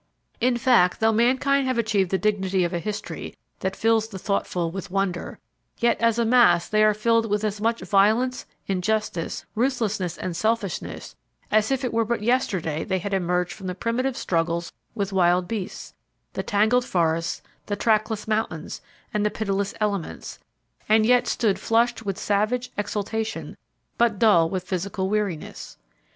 In 0.39 0.57
fact, 0.57 0.99
though 0.99 1.11
mankind 1.11 1.67
have 1.67 1.77
achieved 1.77 2.09
the 2.09 2.17
dignity 2.17 2.63
of 2.63 2.73
a 2.73 2.79
history 2.79 3.35
that 3.59 3.75
fills 3.75 4.07
the 4.07 4.17
thoughtful 4.17 4.71
with 4.71 4.89
wonder, 4.89 5.37
yet 5.77 6.01
as 6.01 6.17
a 6.17 6.25
mass 6.25 6.67
they 6.67 6.83
are 6.83 6.95
filled 6.95 7.29
with 7.29 7.43
as 7.43 7.61
much 7.61 7.81
violence, 7.81 8.47
injustice, 8.65 9.45
ruthlessness 9.53 10.17
and 10.17 10.35
selfishness 10.35 11.15
as 11.51 11.69
if 11.69 11.85
it 11.85 11.93
were 11.93 12.03
but 12.03 12.23
yesterday 12.23 12.83
they 12.83 12.97
had 12.97 13.13
emerged 13.13 13.53
from 13.53 13.67
the 13.67 13.75
primitive 13.75 14.17
struggles 14.17 14.73
with 14.95 15.13
wild 15.13 15.47
beasts, 15.47 15.93
the 16.33 16.41
tangled 16.41 16.83
forests, 16.83 17.43
the 17.67 17.75
trackless 17.75 18.27
mountains, 18.27 18.81
and 19.13 19.23
the 19.23 19.29
pitiless 19.29 19.75
elements, 19.79 20.39
and 20.89 21.05
yet 21.05 21.27
stood 21.27 21.59
flushed 21.59 22.03
with 22.07 22.17
savage 22.17 22.71
exultation 22.75 23.55
but 23.99 24.17
dull 24.17 24.49
with 24.49 24.63
physical 24.63 25.07
weariness. 25.07 25.77